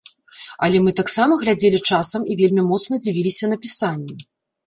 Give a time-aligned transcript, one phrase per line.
[0.67, 4.19] Але мы таксама глядзелі часам і вельмі моцна дзівіліся напісанню.